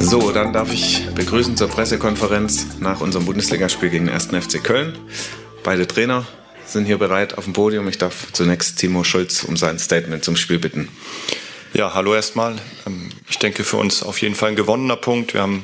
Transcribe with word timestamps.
So, 0.00 0.30
dann 0.30 0.52
darf 0.52 0.70
ich 0.70 1.08
begrüßen 1.14 1.56
zur 1.56 1.68
Pressekonferenz 1.68 2.78
nach 2.80 3.00
unserem 3.00 3.24
Bundesligaspiel 3.24 3.88
gegen 3.88 4.06
den 4.06 4.14
1. 4.14 4.26
FC 4.26 4.62
Köln. 4.62 4.98
Beide 5.64 5.86
Trainer 5.86 6.26
sind 6.66 6.84
hier 6.84 6.98
bereit 6.98 7.38
auf 7.38 7.44
dem 7.44 7.54
Podium. 7.54 7.88
Ich 7.88 7.96
darf 7.96 8.30
zunächst 8.32 8.78
Timo 8.78 9.02
Schulz 9.04 9.44
um 9.44 9.56
sein 9.56 9.78
Statement 9.78 10.22
zum 10.22 10.36
Spiel 10.36 10.58
bitten. 10.58 10.88
Ja, 11.74 11.94
hallo 11.94 12.14
erstmal. 12.14 12.56
Ähm, 12.86 13.08
ich 13.30 13.38
denke 13.38 13.64
für 13.64 13.78
uns 13.78 14.02
auf 14.02 14.20
jeden 14.20 14.34
Fall 14.34 14.50
ein 14.50 14.56
gewonnener 14.56 14.96
Punkt. 14.96 15.32
Wir 15.32 15.40
haben 15.40 15.62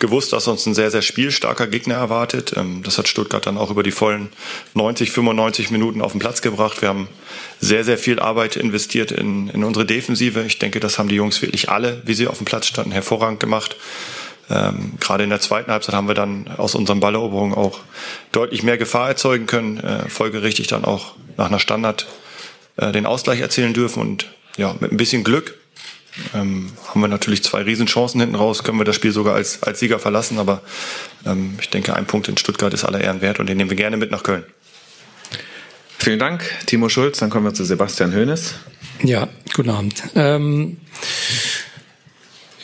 gewusst, 0.00 0.34
dass 0.34 0.48
uns 0.48 0.66
ein 0.66 0.74
sehr, 0.74 0.90
sehr 0.90 1.00
spielstarker 1.00 1.66
Gegner 1.66 1.94
erwartet. 1.94 2.52
Ähm, 2.54 2.82
das 2.82 2.98
hat 2.98 3.08
Stuttgart 3.08 3.46
dann 3.46 3.56
auch 3.56 3.70
über 3.70 3.82
die 3.82 3.90
vollen 3.90 4.28
90, 4.74 5.10
95 5.10 5.70
Minuten 5.70 6.02
auf 6.02 6.12
den 6.12 6.18
Platz 6.18 6.42
gebracht. 6.42 6.82
Wir 6.82 6.90
haben 6.90 7.08
sehr, 7.58 7.84
sehr 7.84 7.96
viel 7.96 8.20
Arbeit 8.20 8.56
investiert 8.56 9.12
in, 9.12 9.48
in 9.48 9.64
unsere 9.64 9.86
Defensive. 9.86 10.42
Ich 10.42 10.58
denke, 10.58 10.78
das 10.78 10.98
haben 10.98 11.08
die 11.08 11.14
Jungs 11.14 11.40
wirklich 11.40 11.70
alle, 11.70 12.02
wie 12.04 12.12
sie 12.12 12.26
auf 12.26 12.36
dem 12.36 12.44
Platz 12.44 12.66
standen, 12.66 12.92
hervorragend 12.92 13.40
gemacht. 13.40 13.76
Ähm, 14.50 14.92
gerade 15.00 15.24
in 15.24 15.30
der 15.30 15.40
zweiten 15.40 15.70
Halbzeit 15.70 15.94
haben 15.94 16.06
wir 16.06 16.14
dann 16.14 16.48
aus 16.58 16.74
unseren 16.74 17.00
Balleroberungen 17.00 17.56
auch 17.56 17.80
deutlich 18.30 18.62
mehr 18.62 18.76
Gefahr 18.76 19.08
erzeugen 19.08 19.46
können, 19.46 19.78
äh, 19.78 20.06
folgerichtig 20.10 20.66
dann 20.66 20.84
auch 20.84 21.14
nach 21.38 21.46
einer 21.46 21.60
Standard 21.60 22.06
äh, 22.76 22.92
den 22.92 23.06
Ausgleich 23.06 23.40
erzielen 23.40 23.72
dürfen 23.72 24.02
und 24.02 24.26
ja, 24.56 24.74
mit 24.80 24.92
ein 24.92 24.96
bisschen 24.96 25.24
Glück 25.24 25.54
ähm, 26.34 26.70
haben 26.88 27.00
wir 27.00 27.08
natürlich 27.08 27.42
zwei 27.42 27.62
Riesenchancen 27.62 28.20
hinten 28.20 28.36
raus, 28.36 28.64
können 28.64 28.78
wir 28.78 28.84
das 28.84 28.96
Spiel 28.96 29.12
sogar 29.12 29.34
als, 29.34 29.62
als 29.62 29.80
Sieger 29.80 29.98
verlassen. 29.98 30.38
Aber 30.38 30.62
ähm, 31.24 31.56
ich 31.60 31.68
denke, 31.70 31.94
ein 31.94 32.06
Punkt 32.06 32.28
in 32.28 32.36
Stuttgart 32.36 32.72
ist 32.72 32.84
aller 32.84 33.00
Ehren 33.00 33.20
wert 33.20 33.38
und 33.38 33.48
den 33.48 33.56
nehmen 33.56 33.70
wir 33.70 33.76
gerne 33.76 33.96
mit 33.96 34.10
nach 34.10 34.22
Köln. 34.22 34.44
Vielen 35.98 36.18
Dank, 36.18 36.44
Timo 36.66 36.88
Schulz. 36.88 37.18
Dann 37.18 37.30
kommen 37.30 37.44
wir 37.44 37.54
zu 37.54 37.64
Sebastian 37.64 38.14
Hoeneß. 38.14 38.54
Ja, 39.02 39.28
guten 39.54 39.70
Abend. 39.70 40.02
Ähm, 40.14 40.78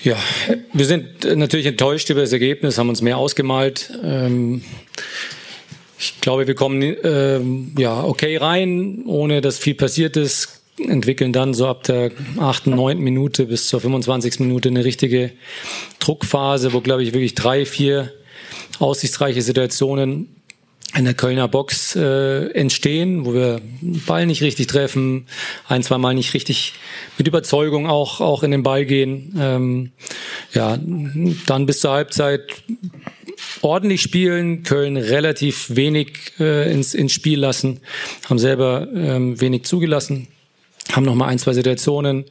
ja, 0.03 0.17
wir 0.73 0.87
sind 0.87 1.25
natürlich 1.25 1.67
enttäuscht 1.67 2.09
über 2.11 2.21
das 2.21 2.33
Ergebnis, 2.33 2.79
haben 2.79 2.89
uns 2.89 3.03
mehr 3.03 3.19
ausgemalt. 3.19 3.93
Ähm, 4.03 4.63
ich 5.99 6.21
glaube, 6.21 6.47
wir 6.47 6.55
kommen 6.55 6.83
ähm, 6.83 7.75
ja 7.77 8.03
okay 8.03 8.37
rein, 8.37 9.03
ohne 9.07 9.41
dass 9.41 9.59
viel 9.59 9.75
passiert 9.75 10.17
ist 10.17 10.62
entwickeln 10.89 11.33
dann 11.33 11.55
so 11.55 11.67
ab 11.67 11.85
der 11.85 12.11
achten, 12.39 12.71
neunten 12.71 13.05
Minute 13.05 13.47
bis 13.47 13.69
zur 13.69 13.81
25. 13.81 14.41
Minute 14.41 14.69
eine 14.69 14.85
richtige 14.85 15.33
Druckphase, 15.99 16.73
wo, 16.73 16.81
glaube 16.81 17.03
ich, 17.03 17.13
wirklich 17.13 17.35
drei, 17.35 17.65
vier 17.67 18.13
aussichtsreiche 18.79 19.43
Situationen 19.43 20.29
in 20.95 21.05
der 21.05 21.15
Kölner 21.15 21.49
Box 21.49 21.97
äh, 21.97 22.49
entstehen, 22.49 23.25
wo 23.25 23.33
wir 23.33 23.61
den 23.81 24.03
Ball 24.05 24.27
nicht 24.27 24.43
richtig 24.43 24.67
treffen, 24.67 25.27
ein, 25.67 25.83
zwei 25.83 25.97
Mal 25.97 26.15
nicht 26.15 26.35
richtig 26.35 26.75
mit 27.17 27.27
Überzeugung 27.27 27.87
auch, 27.87 28.21
auch 28.21 28.43
in 28.43 28.51
den 28.51 28.63
Ball 28.63 28.85
gehen. 28.85 29.35
Ähm, 29.39 29.93
ja, 30.53 30.79
dann 31.47 31.67
bis 31.67 31.81
zur 31.81 31.93
Halbzeit 31.93 32.43
ordentlich 33.63 34.03
spielen, 34.03 34.65
Köln 34.65 34.97
relativ 34.97 35.75
wenig 35.75 36.33
äh, 36.39 36.71
ins, 36.71 36.93
ins 36.93 37.13
Spiel 37.13 37.41
lassen, 37.41 37.81
haben 38.29 38.39
selber 38.39 38.87
ähm, 38.95 39.41
wenig 39.41 39.65
zugelassen 39.65 40.29
haben 40.93 41.05
noch 41.05 41.15
mal 41.15 41.27
ein, 41.27 41.39
zwei 41.39 41.53
Situationen. 41.53 42.25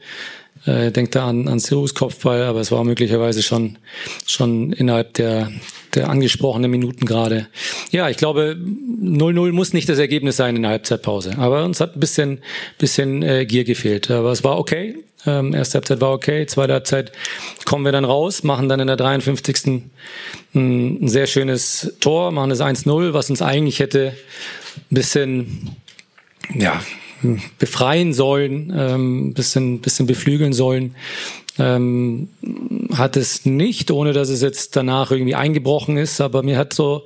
Äh, 0.64 0.92
denkt 0.92 1.16
da 1.16 1.26
an, 1.26 1.48
an 1.48 1.58
Sirus 1.58 1.94
Kopfball, 1.94 2.42
aber 2.42 2.60
es 2.60 2.70
war 2.70 2.84
möglicherweise 2.84 3.42
schon, 3.42 3.78
schon 4.26 4.72
innerhalb 4.72 5.14
der, 5.14 5.50
der 5.94 6.08
angesprochenen 6.08 6.70
Minuten 6.70 7.04
gerade. 7.04 7.48
Ja, 7.90 8.08
ich 8.08 8.16
glaube, 8.16 8.56
0-0 8.56 9.50
muss 9.50 9.72
nicht 9.72 9.88
das 9.88 9.98
Ergebnis 9.98 10.36
sein 10.36 10.54
in 10.54 10.62
der 10.62 10.70
Halbzeitpause. 10.70 11.36
Aber 11.38 11.64
uns 11.64 11.80
hat 11.80 11.96
ein 11.96 12.00
bisschen, 12.00 12.38
bisschen 12.78 13.22
äh, 13.24 13.44
Gier 13.44 13.64
gefehlt. 13.64 14.08
Aber 14.10 14.30
es 14.30 14.44
war 14.44 14.56
okay. 14.58 14.94
Ähm, 15.26 15.52
erste 15.52 15.78
Halbzeit 15.78 16.00
war 16.00 16.12
okay. 16.12 16.46
Zweite 16.46 16.74
Halbzeit 16.74 17.12
kommen 17.64 17.84
wir 17.84 17.92
dann 17.92 18.04
raus, 18.04 18.44
machen 18.44 18.68
dann 18.68 18.78
in 18.78 18.86
der 18.86 18.96
53. 18.96 19.66
ein, 19.66 19.90
ein 20.54 21.08
sehr 21.08 21.26
schönes 21.26 21.94
Tor, 22.00 22.30
machen 22.30 22.50
das 22.50 22.60
1-0, 22.60 23.12
was 23.14 23.30
uns 23.30 23.42
eigentlich 23.42 23.80
hätte 23.80 24.14
ein 24.76 24.94
bisschen, 24.94 25.76
ja, 26.54 26.80
befreien 27.58 28.12
sollen, 28.12 28.72
ähm, 28.76 29.34
bisschen, 29.34 29.80
bisschen 29.80 30.06
beflügeln 30.06 30.52
sollen. 30.52 30.94
Ähm, 31.58 32.28
hat 32.94 33.16
es 33.16 33.44
nicht, 33.44 33.90
ohne 33.90 34.14
dass 34.14 34.30
es 34.30 34.40
jetzt 34.40 34.74
danach 34.74 35.10
irgendwie 35.10 35.34
eingebrochen 35.34 35.98
ist, 35.98 36.20
aber 36.20 36.42
mir 36.42 36.56
hat 36.56 36.72
so 36.72 37.04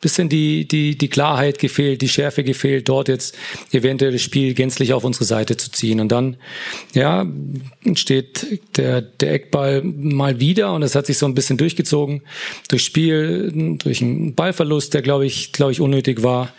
bisschen 0.00 0.28
die, 0.28 0.68
die, 0.68 0.96
die 0.96 1.08
Klarheit 1.08 1.58
gefehlt, 1.58 2.02
die 2.02 2.08
Schärfe 2.08 2.44
gefehlt, 2.44 2.88
dort 2.88 3.08
jetzt 3.08 3.36
eventuell 3.72 4.12
das 4.12 4.22
Spiel 4.22 4.52
gänzlich 4.54 4.92
auf 4.92 5.04
unsere 5.04 5.24
Seite 5.24 5.56
zu 5.56 5.70
ziehen. 5.70 6.00
Und 6.00 6.12
dann, 6.12 6.36
ja, 6.92 7.26
entsteht 7.82 8.60
der, 8.76 9.00
der 9.00 9.32
Eckball 9.32 9.82
mal 9.82 10.38
wieder 10.38 10.74
und 10.74 10.82
es 10.82 10.94
hat 10.94 11.06
sich 11.06 11.16
so 11.16 11.26
ein 11.26 11.34
bisschen 11.34 11.56
durchgezogen 11.56 12.22
durch 12.68 12.84
Spiel, 12.84 13.50
durch 13.78 14.02
einen 14.02 14.34
Ballverlust, 14.34 14.92
der 14.92 15.02
glaube 15.02 15.26
ich, 15.26 15.52
glaube 15.52 15.72
ich 15.72 15.80
unnötig 15.80 16.22
war. 16.22 16.52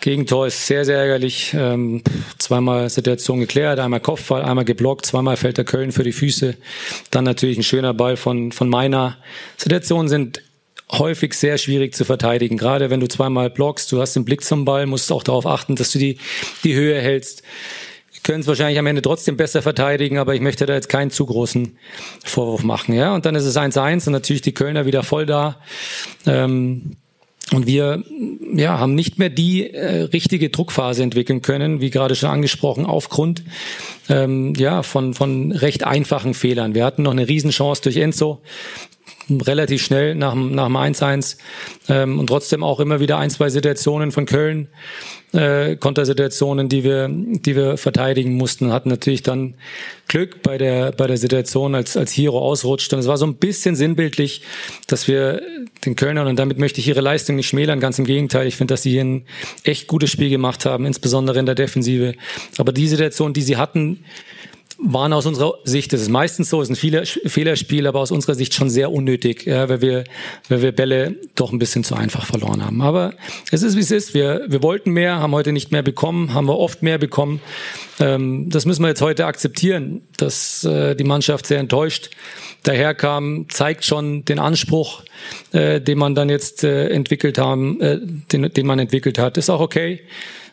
Gegentor 0.00 0.46
ist 0.46 0.66
sehr, 0.66 0.84
sehr 0.84 0.98
ärgerlich. 0.98 1.54
Ähm, 1.54 2.02
zweimal 2.38 2.88
Situation 2.88 3.40
geklärt, 3.40 3.78
einmal 3.78 4.00
Kopfball, 4.00 4.42
einmal 4.42 4.64
geblockt, 4.64 5.06
zweimal 5.06 5.36
fällt 5.36 5.58
der 5.58 5.64
Köln 5.64 5.92
für 5.92 6.04
die 6.04 6.12
Füße. 6.12 6.56
Dann 7.10 7.24
natürlich 7.24 7.58
ein 7.58 7.62
schöner 7.62 7.92
Ball 7.92 8.16
von, 8.16 8.52
von 8.52 8.68
meiner. 8.68 9.18
Situationen 9.56 10.08
sind 10.08 10.42
häufig 10.90 11.34
sehr 11.34 11.58
schwierig 11.58 11.94
zu 11.94 12.04
verteidigen. 12.04 12.56
Gerade 12.56 12.90
wenn 12.90 13.00
du 13.00 13.08
zweimal 13.08 13.50
blockst, 13.50 13.92
du 13.92 14.00
hast 14.00 14.14
den 14.16 14.24
Blick 14.24 14.42
zum 14.42 14.64
Ball, 14.64 14.86
musst 14.86 15.12
auch 15.12 15.22
darauf 15.22 15.46
achten, 15.46 15.76
dass 15.76 15.92
du 15.92 15.98
die, 15.98 16.18
die 16.64 16.74
Höhe 16.74 16.98
hältst. 17.00 17.42
Wir 18.12 18.22
können 18.22 18.40
es 18.40 18.46
wahrscheinlich 18.46 18.78
am 18.78 18.86
Ende 18.86 19.02
trotzdem 19.02 19.36
besser 19.36 19.62
verteidigen, 19.62 20.18
aber 20.18 20.34
ich 20.34 20.40
möchte 20.40 20.66
da 20.66 20.74
jetzt 20.74 20.88
keinen 20.88 21.10
zu 21.10 21.26
großen 21.26 21.78
Vorwurf 22.24 22.62
machen. 22.62 22.94
Ja, 22.94 23.14
und 23.14 23.26
dann 23.26 23.34
ist 23.34 23.44
es 23.44 23.56
1-1 23.56 24.06
und 24.06 24.12
natürlich 24.12 24.42
die 24.42 24.54
Kölner 24.54 24.86
wieder 24.86 25.02
voll 25.02 25.26
da. 25.26 25.60
Ähm, 26.26 26.96
und 27.52 27.66
wir 27.66 28.02
ja, 28.54 28.78
haben 28.78 28.94
nicht 28.94 29.18
mehr 29.18 29.30
die 29.30 29.70
äh, 29.70 30.02
richtige 30.02 30.50
Druckphase 30.50 31.02
entwickeln 31.02 31.42
können, 31.42 31.80
wie 31.80 31.90
gerade 31.90 32.14
schon 32.14 32.30
angesprochen, 32.30 32.86
aufgrund 32.86 33.42
ähm, 34.08 34.54
ja, 34.56 34.82
von, 34.82 35.14
von 35.14 35.52
recht 35.52 35.84
einfachen 35.84 36.34
Fehlern. 36.34 36.74
Wir 36.74 36.84
hatten 36.84 37.02
noch 37.02 37.12
eine 37.12 37.28
Riesenchance 37.28 37.82
durch 37.82 37.96
Enzo, 37.96 38.40
relativ 39.30 39.82
schnell 39.82 40.14
nach, 40.14 40.34
nach 40.34 40.66
dem 40.66 40.76
1-1 40.76 41.36
ähm, 41.88 42.18
und 42.18 42.26
trotzdem 42.26 42.64
auch 42.64 42.80
immer 42.80 43.00
wieder 43.00 43.18
ein, 43.18 43.30
zwei 43.30 43.48
Situationen 43.48 44.10
von 44.10 44.26
Köln, 44.26 44.68
äh, 45.32 45.76
Kontersituationen, 45.76 46.68
die 46.68 46.82
wir, 46.82 47.08
die 47.08 47.54
wir 47.54 47.76
verteidigen 47.76 48.34
mussten, 48.34 48.72
hatten 48.72 48.88
natürlich 48.88 49.22
dann 49.22 49.54
Glück 50.08 50.42
bei 50.42 50.58
der, 50.58 50.90
bei 50.90 51.06
der 51.06 51.16
Situation, 51.16 51.74
als, 51.74 51.96
als 51.96 52.12
Hero 52.12 52.40
ausrutscht. 52.40 52.92
Und 52.92 52.98
es 52.98 53.06
war 53.06 53.16
so 53.16 53.26
ein 53.26 53.36
bisschen 53.36 53.76
sinnbildlich, 53.76 54.42
dass 54.88 55.06
wir 55.06 55.40
den 55.84 55.94
Kölnern, 55.94 56.26
und 56.26 56.36
damit 56.38 56.58
möchte 56.58 56.80
ich 56.80 56.88
ihre 56.88 57.00
Leistung 57.00 57.36
nicht 57.36 57.48
schmälern, 57.48 57.78
ganz 57.78 57.98
im 57.98 58.04
Gegenteil, 58.04 58.46
ich 58.48 58.56
finde, 58.56 58.72
dass 58.72 58.82
sie 58.82 58.90
hier 58.90 59.04
ein 59.04 59.22
echt 59.62 59.86
gutes 59.86 60.10
Spiel 60.10 60.30
gemacht 60.30 60.64
haben, 60.64 60.84
insbesondere 60.84 61.38
in 61.38 61.46
der 61.46 61.54
Defensive. 61.54 62.14
Aber 62.58 62.72
die 62.72 62.88
Situation, 62.88 63.32
die 63.32 63.42
sie 63.42 63.56
hatten, 63.56 64.04
waren 64.82 65.12
aus 65.12 65.26
unserer 65.26 65.54
Sicht, 65.64 65.92
das 65.92 66.00
ist 66.00 66.08
meistens 66.08 66.48
so, 66.48 66.62
ist 66.62 66.70
ein 66.70 66.76
Fehler, 66.76 67.04
Fehlerspiel, 67.04 67.86
aber 67.86 68.00
aus 68.00 68.10
unserer 68.10 68.34
Sicht 68.34 68.54
schon 68.54 68.70
sehr 68.70 68.90
unnötig, 68.90 69.46
ja, 69.46 69.68
weil 69.68 69.80
wir, 69.80 70.04
weil 70.48 70.62
wir 70.62 70.72
Bälle 70.72 71.16
doch 71.34 71.52
ein 71.52 71.58
bisschen 71.58 71.84
zu 71.84 71.94
einfach 71.94 72.24
verloren 72.24 72.64
haben. 72.64 72.80
Aber 72.82 73.14
es 73.50 73.62
ist 73.62 73.76
wie 73.76 73.80
es 73.80 73.90
ist. 73.90 74.14
Wir, 74.14 74.46
wir 74.48 74.62
wollten 74.62 74.90
mehr, 74.90 75.16
haben 75.16 75.32
heute 75.32 75.52
nicht 75.52 75.70
mehr 75.70 75.82
bekommen, 75.82 76.34
haben 76.34 76.46
wir 76.46 76.58
oft 76.58 76.82
mehr 76.82 76.98
bekommen. 76.98 77.40
Ähm, 77.98 78.48
das 78.48 78.64
müssen 78.64 78.82
wir 78.82 78.88
jetzt 78.88 79.02
heute 79.02 79.26
akzeptieren, 79.26 80.02
dass 80.16 80.64
äh, 80.64 80.94
die 80.96 81.04
Mannschaft 81.04 81.46
sehr 81.46 81.58
enttäuscht 81.58 82.10
daherkam, 82.62 83.46
zeigt 83.48 83.84
schon 83.84 84.24
den 84.24 84.38
Anspruch, 84.38 85.02
äh, 85.52 85.80
den 85.80 85.98
man 85.98 86.14
dann 86.14 86.28
jetzt 86.28 86.64
äh, 86.64 86.88
entwickelt 86.88 87.38
haben, 87.38 87.80
äh, 87.80 87.98
den, 88.00 88.52
den 88.52 88.66
man 88.66 88.78
entwickelt 88.78 89.18
hat. 89.18 89.36
Ist 89.36 89.50
auch 89.50 89.60
okay. 89.60 90.00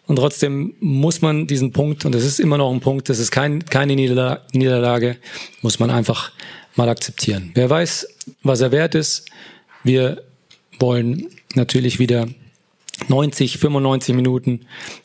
Und 0.08 0.16
trotzdem 0.16 0.74
muss 0.80 1.22
man 1.22 1.48
diesen 1.48 1.72
Punkt, 1.74 2.06
und 2.06 2.16
das 2.16 2.24
ist 2.24 2.40
immer 2.40 2.58
noch 2.58 2.72
ein 2.72 2.80
Punkt, 2.80 3.10
das 3.10 3.20
ist 3.20 3.30
kein, 3.32 3.66
keine 3.66 3.96
Niederlage, 3.96 5.18
muss 5.62 5.80
man 5.80 5.90
einfach 5.90 6.32
mal 6.76 6.90
akzeptieren. 6.90 7.52
Wer 7.54 7.70
weiß, 7.70 8.08
was 8.44 8.62
er 8.62 8.72
wert 8.72 8.96
ist. 8.96 9.26
Wir 9.84 10.24
wollen 10.80 11.28
natürlich 11.56 12.00
wieder 12.00 12.28
90, 13.10 13.58
95 13.58 14.16
Minuten 14.16 14.62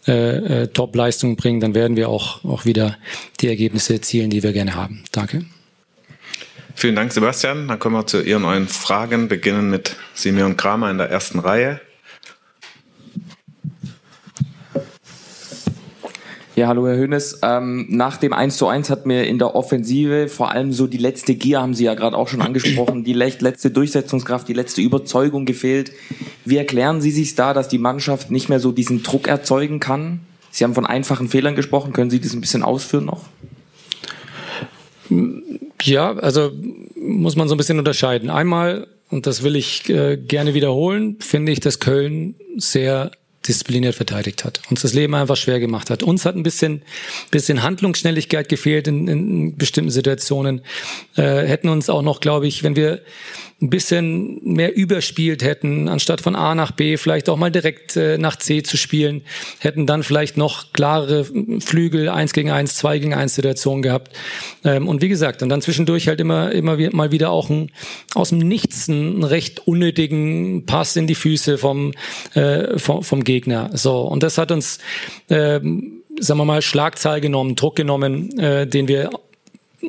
äh, 0.07 0.63
äh, 0.63 0.67
Top-Leistung 0.69 1.37
bringen, 1.37 1.61
dann 1.61 1.75
werden 1.75 1.97
wir 1.97 2.09
auch, 2.09 2.45
auch 2.45 2.65
wieder 2.65 2.97
die 3.41 3.49
Ergebnisse 3.49 3.95
erzielen, 3.95 4.31
die 4.31 4.43
wir 4.43 4.53
gerne 4.53 4.75
haben. 4.75 5.05
Danke. 5.13 5.45
Vielen 6.75 6.97
Dank, 6.97 7.13
Sebastian. 7.13 7.69
Dann 7.69 7.79
kommen 7.79 7.97
wir 7.97 8.07
zu 8.07 8.23
Ihren 8.23 8.43
neuen 8.43 8.67
Fragen, 8.67 9.29
beginnen 9.29 9.69
mit 9.69 9.97
Simeon 10.15 10.57
Kramer 10.57 10.91
in 10.91 10.99
der 10.99 11.11
ersten 11.11 11.39
Reihe. 11.39 11.81
Ja, 16.55 16.69
hallo 16.69 16.87
Herr 16.87 16.99
Hönes. 16.99 17.39
Ähm, 17.43 17.87
nach 17.89 18.19
dem 18.19 18.35
1 18.35 18.59
zu 18.59 18.67
1 18.67 18.91
hat 18.91 19.07
mir 19.07 19.25
in 19.25 19.39
der 19.39 19.55
Offensive 19.55 20.29
vor 20.29 20.51
allem 20.51 20.75
so 20.75 20.87
die 20.87 20.99
letzte 20.99 21.35
Gier, 21.35 21.63
haben 21.63 21.73
Sie 21.73 21.85
ja 21.85 21.95
gerade 21.95 22.15
auch 22.15 22.29
schon 22.29 22.43
angesprochen, 22.43 23.05
die 23.05 23.15
letzte 23.15 23.71
Durchsetzungskraft, 23.71 24.49
die 24.49 24.53
letzte 24.53 24.83
Überzeugung 24.83 25.47
gefehlt. 25.47 25.93
Wie 26.45 26.59
erklären 26.59 27.01
Sie 27.01 27.11
sich 27.11 27.37
da, 27.37 27.55
dass 27.55 27.69
die 27.69 27.79
Mannschaft 27.79 28.31
nicht 28.31 28.51
mehr 28.51 28.61
so 28.61 28.71
diesen 28.71 29.03
Druck 29.03 29.29
erzeugen 29.29 29.81
kann? 29.81 30.21
Sie 30.51 30.65
haben 30.65 30.75
von 30.75 30.85
einfachen 30.85 31.31
Fehlern 31.31 31.57
gesprochen. 31.57 31.95
Können 31.95 32.11
Sie 32.11 32.21
das 32.21 32.35
ein 32.35 32.43
bisschen 32.43 32.63
ausführen 32.63 33.07
noch? 33.07 33.25
Ja, 35.81 36.13
also 36.19 36.51
muss 36.95 37.35
man 37.35 37.49
so 37.49 37.55
ein 37.55 37.59
bisschen 37.59 37.79
unterscheiden. 37.79 38.29
Einmal, 38.29 38.89
und 39.09 39.27
das 39.27 39.43
will 39.43 39.57
ich 39.57 39.89
äh, 39.89 40.19
gerne 40.19 40.53
wiederholen, 40.53 41.17
finde 41.21 41.51
ich, 41.51 41.61
dass 41.61 41.81
Köln 41.81 42.35
sehr 42.59 43.11
diszipliniert 43.47 43.95
verteidigt 43.95 44.45
hat, 44.45 44.61
uns 44.71 44.83
das 44.83 44.95
Leben 44.95 45.15
einfach 45.15 45.37
schwer 45.37 45.61
gemacht 45.61 45.91
hat. 45.91 46.03
Uns 46.03 46.25
hat 46.25 46.37
ein 46.37 46.43
bisschen, 46.43 46.83
bisschen 47.31 47.63
Handlungsschnelligkeit 47.63 48.49
gefehlt 48.49 48.87
in, 48.87 49.09
in 49.09 49.57
bestimmten 49.57 49.91
Situationen. 49.91 50.63
Äh, 51.17 51.47
hätten 51.47 51.69
uns 51.69 51.91
auch 51.91 52.03
noch, 52.03 52.21
glaube 52.21 52.47
ich, 52.47 52.63
wenn 52.63 52.77
wir 52.77 53.03
ein 53.63 53.71
bisschen 53.71 54.41
mehr 54.43 54.77
überspielt 54.77 55.45
hätten, 55.45 55.89
anstatt 55.89 56.21
von 56.21 56.35
A 56.35 56.55
nach 56.55 56.73
B 56.73 56.97
vielleicht 56.97 57.29
auch 57.29 57.37
mal 57.37 57.51
direkt 57.51 57.97
äh, 57.97 58.19
nach 58.19 58.37
C 58.37 58.63
zu 58.63 58.77
spielen, 58.77 59.23
hätten 59.61 59.87
dann 59.87 60.03
vielleicht 60.03 60.37
noch 60.37 60.73
klarere 60.73 61.25
Flügel, 61.61 62.09
eins 62.09 62.33
gegen 62.33 62.51
eins, 62.51 62.75
zwei 62.75 62.99
gegen 62.99 63.15
eins 63.15 63.37
Situationen 63.37 63.83
gehabt. 63.83 64.17
Ähm, 64.65 64.89
und 64.89 65.01
wie 65.01 65.09
gesagt, 65.09 65.43
und 65.43 65.49
dann 65.49 65.63
zwischendurch 65.63 66.09
halt 66.09 66.21
immer, 66.21 66.51
immer 66.51 66.77
mal 66.91 67.13
wieder 67.13 67.31
auch 67.31 67.51
ein, 67.51 67.71
aus 68.15 68.31
dem 68.31 68.39
Nichts 68.39 68.89
einen 68.89 69.23
recht 69.23 69.67
unnötigen 69.67 70.67
Pass 70.67 70.97
in 70.97 71.07
die 71.07 71.15
Füße 71.15 71.57
vom, 71.57 71.93
äh, 72.35 72.79
vom, 72.79 73.05
vom 73.05 73.23
Gegner. 73.23 73.32
So. 73.75 74.01
Und 74.01 74.23
das 74.23 74.39
hat 74.39 74.53
uns, 74.53 74.79
ähm, 75.31 76.03
sagen 76.19 76.39
wir 76.39 76.45
mal, 76.45 76.63
Schlagzahl 76.63 77.21
genommen, 77.21 77.57
Druck 77.57 77.77
genommen, 77.77 78.39
äh, 78.39 78.67
den 78.67 78.89
wir 78.89 79.11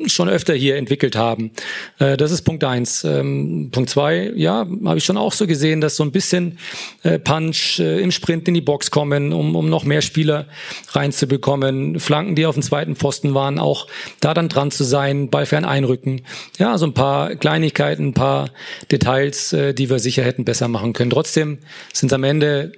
schon 0.06 0.28
öfter 0.28 0.54
hier 0.54 0.76
entwickelt 0.76 1.16
haben. 1.16 1.50
Äh, 1.98 2.16
das 2.16 2.32
ist 2.32 2.42
Punkt 2.42 2.64
eins. 2.64 3.04
Ähm, 3.04 3.68
Punkt 3.70 3.90
zwei, 3.90 4.32
ja, 4.34 4.66
habe 4.84 4.98
ich 4.98 5.04
schon 5.04 5.16
auch 5.16 5.32
so 5.32 5.46
gesehen, 5.46 5.80
dass 5.80 5.96
so 5.96 6.02
ein 6.02 6.12
bisschen 6.12 6.58
äh, 7.02 7.18
Punch 7.18 7.78
äh, 7.78 8.00
im 8.00 8.10
Sprint 8.10 8.48
in 8.48 8.54
die 8.54 8.60
Box 8.60 8.90
kommen, 8.90 9.32
um, 9.32 9.54
um 9.54 9.68
noch 9.68 9.84
mehr 9.84 10.02
Spieler 10.02 10.46
reinzubekommen. 10.90 12.00
Flanken, 12.00 12.34
die 12.34 12.46
auf 12.46 12.54
dem 12.54 12.62
zweiten 12.62 12.96
Pfosten 12.96 13.34
waren, 13.34 13.58
auch 13.58 13.86
da 14.20 14.34
dann 14.34 14.48
dran 14.48 14.70
zu 14.70 14.84
sein, 14.84 15.30
Ballfern 15.30 15.64
einrücken. 15.64 16.22
Ja, 16.58 16.76
so 16.78 16.86
ein 16.86 16.94
paar 16.94 17.36
Kleinigkeiten, 17.36 18.08
ein 18.08 18.14
paar 18.14 18.50
Details, 18.90 19.52
äh, 19.52 19.74
die 19.74 19.90
wir 19.90 19.98
sicher 19.98 20.24
hätten 20.24 20.44
besser 20.44 20.68
machen 20.68 20.92
können. 20.92 21.10
Trotzdem 21.10 21.58
sind 21.92 22.10
es 22.10 22.12
am 22.12 22.24
Ende 22.24 22.72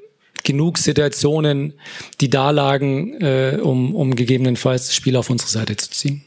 genug 0.47 0.79
Situationen, 0.79 1.75
die 2.21 2.31
da 2.31 2.51
lagen, 2.51 3.21
äh, 3.21 3.59
um, 3.61 3.95
um 3.95 4.17
gegebenenfalls 4.17 4.87
das 4.87 4.95
Spiel 4.95 5.17
auf 5.17 5.29
unsere 5.29 5.51
Seite 5.51 5.77
zu 5.77 5.91
ziehen. 5.91 6.23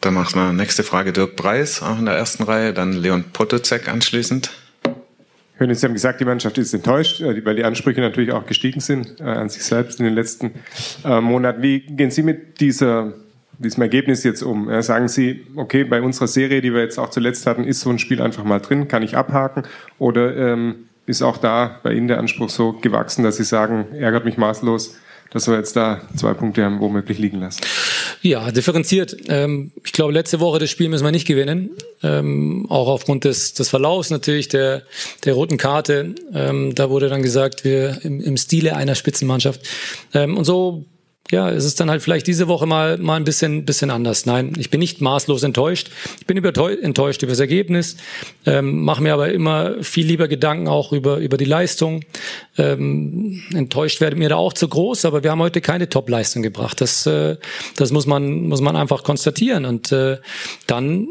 Dann 0.00 0.14
machen 0.14 0.40
wir 0.40 0.52
nächste 0.54 0.82
Frage 0.82 1.12
Dirk 1.12 1.36
Preis, 1.36 1.82
auch 1.82 1.98
in 1.98 2.06
der 2.06 2.14
ersten 2.14 2.44
Reihe, 2.44 2.72
dann 2.72 2.94
Leon 2.94 3.24
Potocek 3.34 3.88
anschließend. 3.88 4.50
Hören, 5.56 5.74
Sie 5.74 5.84
haben 5.84 5.92
gesagt, 5.92 6.20
die 6.20 6.24
Mannschaft 6.24 6.56
ist 6.56 6.72
enttäuscht, 6.72 7.20
äh, 7.20 7.44
weil 7.44 7.56
die 7.56 7.64
Ansprüche 7.64 8.00
natürlich 8.00 8.32
auch 8.32 8.46
gestiegen 8.46 8.80
sind 8.80 9.20
äh, 9.20 9.24
an 9.24 9.50
sich 9.50 9.62
selbst 9.62 9.98
in 10.00 10.06
den 10.06 10.14
letzten 10.14 10.52
äh, 11.04 11.20
Monaten. 11.20 11.60
Wie 11.60 11.80
gehen 11.80 12.10
Sie 12.10 12.22
mit 12.22 12.60
dieser, 12.60 13.12
diesem 13.58 13.82
Ergebnis 13.82 14.24
jetzt 14.24 14.42
um? 14.42 14.82
Sagen 14.82 15.08
Sie, 15.08 15.44
okay, 15.56 15.84
bei 15.84 16.00
unserer 16.00 16.28
Serie, 16.28 16.62
die 16.62 16.72
wir 16.72 16.80
jetzt 16.80 16.98
auch 16.98 17.10
zuletzt 17.10 17.46
hatten, 17.46 17.64
ist 17.64 17.80
so 17.80 17.90
ein 17.90 17.98
Spiel 17.98 18.22
einfach 18.22 18.44
mal 18.44 18.60
drin, 18.60 18.88
kann 18.88 19.02
ich 19.02 19.18
abhaken? 19.18 19.64
Oder 19.98 20.34
ähm, 20.34 20.86
ist 21.10 21.22
auch 21.22 21.36
da 21.36 21.80
bei 21.82 21.92
Ihnen 21.92 22.08
der 22.08 22.18
Anspruch 22.18 22.48
so 22.48 22.72
gewachsen, 22.72 23.22
dass 23.24 23.36
Sie 23.36 23.44
sagen, 23.44 23.86
ärgert 23.92 24.24
mich 24.24 24.38
maßlos, 24.38 24.96
dass 25.30 25.46
wir 25.46 25.56
jetzt 25.56 25.76
da 25.76 26.00
zwei 26.16 26.34
Punkte 26.34 26.64
haben 26.64 26.80
womöglich 26.80 27.18
liegen 27.18 27.40
lassen? 27.40 27.60
Ja, 28.22 28.50
differenziert. 28.50 29.16
Ähm, 29.28 29.72
ich 29.84 29.92
glaube, 29.92 30.12
letzte 30.12 30.40
Woche 30.40 30.58
das 30.58 30.70
Spiel 30.70 30.88
müssen 30.88 31.04
wir 31.04 31.10
nicht 31.10 31.26
gewinnen. 31.26 31.70
Ähm, 32.02 32.66
auch 32.68 32.88
aufgrund 32.88 33.24
des, 33.24 33.54
des 33.54 33.68
Verlaufs 33.68 34.10
natürlich 34.10 34.48
der, 34.48 34.82
der 35.24 35.34
roten 35.34 35.56
Karte. 35.56 36.14
Ähm, 36.32 36.74
da 36.74 36.90
wurde 36.90 37.08
dann 37.08 37.22
gesagt, 37.22 37.64
wir 37.64 37.98
im, 38.02 38.20
im 38.20 38.36
Stile 38.36 38.76
einer 38.76 38.94
Spitzenmannschaft. 38.94 39.60
Und 40.12 40.44
so 40.44 40.84
ja, 41.30 41.50
es 41.50 41.64
ist 41.64 41.80
dann 41.80 41.90
halt 41.90 42.02
vielleicht 42.02 42.26
diese 42.26 42.48
Woche 42.48 42.66
mal, 42.66 42.98
mal 42.98 43.16
ein 43.16 43.24
bisschen, 43.24 43.64
bisschen 43.64 43.90
anders. 43.90 44.26
Nein, 44.26 44.52
ich 44.58 44.70
bin 44.70 44.80
nicht 44.80 45.00
maßlos 45.00 45.42
enttäuscht. 45.42 45.90
Ich 46.20 46.26
bin 46.26 46.36
enttäuscht 46.36 47.22
über 47.22 47.32
das 47.32 47.40
Ergebnis, 47.40 47.96
ähm, 48.46 48.82
mache 48.82 49.02
mir 49.02 49.14
aber 49.14 49.32
immer 49.32 49.82
viel 49.82 50.06
lieber 50.06 50.28
Gedanken 50.28 50.68
auch 50.68 50.92
über, 50.92 51.18
über 51.18 51.36
die 51.36 51.44
Leistung. 51.44 52.04
Ähm, 52.58 53.42
enttäuscht 53.54 54.00
werde 54.00 54.16
mir 54.16 54.28
da 54.28 54.36
auch 54.36 54.52
zu 54.52 54.68
groß, 54.68 55.04
aber 55.04 55.22
wir 55.22 55.30
haben 55.30 55.40
heute 55.40 55.60
keine 55.60 55.88
Top-Leistung 55.88 56.42
gebracht. 56.42 56.80
Das, 56.80 57.06
äh, 57.06 57.36
das 57.76 57.92
muss 57.92 58.06
man, 58.06 58.42
muss 58.48 58.60
man 58.60 58.76
einfach 58.76 59.02
konstatieren. 59.02 59.64
Und 59.64 59.92
äh, 59.92 60.18
dann 60.66 61.08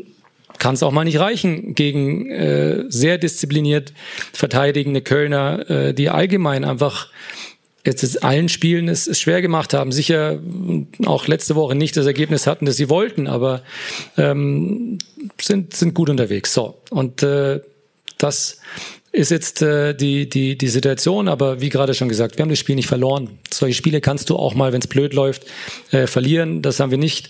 kann 0.58 0.76
es 0.76 0.84
auch 0.84 0.92
mal 0.92 1.06
nicht 1.06 1.20
reichen 1.20 1.74
gegen 1.74 2.30
äh, 2.30 2.84
sehr 2.90 3.18
diszipliniert 3.18 3.94
verteidigende 4.34 5.02
Kölner, 5.02 5.70
äh, 5.70 5.94
die 5.94 6.10
allgemein 6.10 6.66
einfach 6.66 7.08
jetzt 7.86 8.24
allen 8.24 8.50
Spielen 8.50 8.88
es, 8.88 9.08
es 9.08 9.20
schwer 9.20 9.42
gemacht 9.42 9.74
haben. 9.74 9.92
Sicher 9.92 10.40
auch 11.06 11.28
letzte 11.28 11.56
Woche 11.56 11.76
nicht 11.76 11.96
das 11.98 12.06
Ergebnis 12.06 12.48
hatten, 12.48 12.66
das 12.66 12.78
sie 12.78 12.90
wollten, 12.90 13.28
aber 13.28 13.62
ähm, 14.18 14.98
sind, 15.40 15.74
sind 15.74 15.94
gut 15.94 16.10
unterwegs. 16.10 16.54
So, 16.54 16.82
und 16.90 17.24
äh, 17.24 17.62
das 18.18 18.60
ist 19.12 19.32
jetzt 19.32 19.62
äh, 19.62 19.96
die, 19.96 20.30
die, 20.30 20.58
die 20.58 20.68
Situation, 20.68 21.28
aber 21.28 21.62
wie 21.62 21.70
gerade 21.70 21.94
schon 21.94 22.10
gesagt, 22.10 22.38
wir 22.38 22.44
haben 22.44 22.50
das 22.50 22.60
Spiel 22.60 22.76
nicht 22.76 22.88
verloren. 22.88 23.40
Solche 23.52 23.76
Spiele 23.76 24.02
kannst 24.02 24.30
du 24.30 24.36
auch 24.36 24.54
mal, 24.54 24.72
wenn 24.72 24.82
es 24.82 24.88
blöd 24.88 25.14
läuft, 25.14 25.46
äh, 25.92 26.06
verlieren. 26.06 26.62
Das 26.62 26.80
haben 26.80 26.92
wir 26.92 26.98
nicht. 26.98 27.30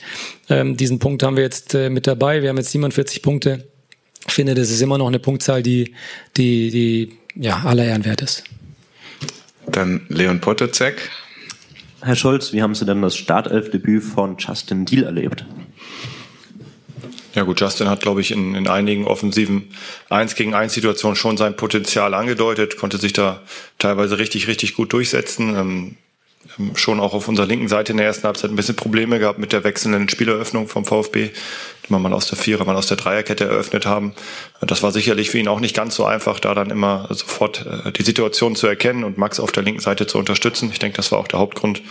Ähm, 0.50 0.75
diesen 0.75 1.00
Punkt 1.00 1.24
haben 1.24 1.38
wir 1.38 1.44
jetzt 1.44 1.75
äh, 1.75 1.90
mit 1.90 2.06
dabei. 2.06 2.42
Wir 2.42 2.50
haben 2.50 2.57
jetzt 2.57 2.72
47 2.72 3.22
Punkte. 3.22 3.68
Ich 4.28 4.34
finde, 4.34 4.56
das 4.56 4.69
ist 4.69 4.81
immer 4.81 4.98
noch 4.98 5.07
eine 5.07 5.19
Punktzahl, 5.19 5.63
die, 5.63 5.94
die, 6.36 6.69
die 6.69 7.18
ja, 7.36 7.62
aller 7.63 7.86
Ehren 7.86 8.04
wert 8.04 8.22
ist. 8.22 8.44
Dann 9.71 10.01
Leon 10.10 10.39
Potocek. 10.39 11.10
Herr 12.01 12.16
Scholz, 12.16 12.54
wie 12.54 12.62
haben 12.62 12.75
Sie 12.75 12.86
denn 12.86 13.01
das 13.01 13.16
Startelfdebüt 13.16 14.04
von 14.04 14.38
Justin 14.38 14.86
Deal 14.86 15.04
erlebt? 15.04 15.45
Ja 17.36 17.44
gut, 17.44 17.62
Justin 17.62 17.89
hat, 17.89 18.01
glaube 18.01 18.21
ich, 18.21 18.31
in, 18.31 18.56
in 18.56 18.68
einigen 18.68 19.06
offensiven 19.06 19.69
1 20.10 20.36
gegen 20.36 20.54
1 20.54 20.74
Situationen 20.74 21.16
schon 21.16 21.38
sein 21.38 21.56
Potenzial 21.56 22.13
angedeutet, 22.13 22.77
konnte 22.77 22.98
sich 22.98 23.13
da 23.13 23.42
teilweise 23.77 24.18
richtig, 24.18 24.48
richtig 24.48 24.74
gut 24.75 24.94
durchsetzen. 24.94 25.56
Ähm, 25.56 25.98
schon 26.75 27.00
auch 27.00 27.13
auf 27.13 27.27
unserer 27.27 27.45
linken 27.45 27.68
Seite 27.68 27.91
in 27.91 27.97
der 27.97 28.07
ersten 28.07 28.24
Halbzeit 28.24 28.50
ein 28.50 28.56
bisschen 28.56 28.75
Probleme 28.75 29.19
gehabt 29.19 29.39
mit 29.39 29.51
der 29.51 29.63
wechselnden 29.63 30.07
Spieleröffnung 30.07 30.68
vom 30.68 30.86
VfB, 30.86 31.30
die 31.86 31.89
wir 31.89 32.00
mal 32.00 32.13
aus 32.13 32.27
der 32.27 32.38
Vierer, 32.38 32.65
mal 32.65 32.75
aus 32.75 32.88
der 32.88 32.97
Dreierkette 32.97 33.45
eröffnet 33.45 33.86
haben. 33.86 34.13
Das 34.62 34.81
war 34.81 34.91
sicherlich 34.91 35.30
für 35.30 35.38
ihn 35.38 35.47
auch 35.47 35.59
nicht 35.59 35.75
ganz 35.75 35.95
so 35.95 36.06
einfach, 36.06 36.39
da 36.39 36.53
dann 36.53 36.69
immer 36.69 37.07
sofort 37.09 37.65
äh, 37.65 37.91
die 37.91 38.03
Situation 38.03 38.56
zu 38.56 38.68
erkennen 38.68 39.03
und 39.03 39.18
Max 39.18 39.39
auf 39.39 39.51
der 39.51 39.63
linken 39.63 39.81
Seite 39.81 40.07
zu 40.07 40.18
unterstützen. 40.18 40.69
Ich 40.71 40.80
denke, 40.80 40.97
das 40.97 41.12
war 41.12 41.19
auch 41.19 41.27
der 41.27 41.39
Hauptgrund, 41.39 41.81